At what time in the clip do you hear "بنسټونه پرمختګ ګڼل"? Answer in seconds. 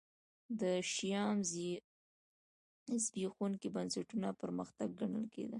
3.75-5.25